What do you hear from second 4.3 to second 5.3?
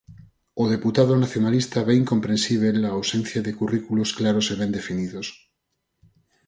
e ben definidos".